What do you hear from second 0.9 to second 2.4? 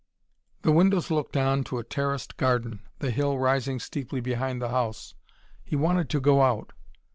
looked on to a terraced